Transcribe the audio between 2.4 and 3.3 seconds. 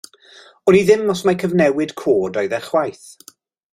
oedd e chwaith.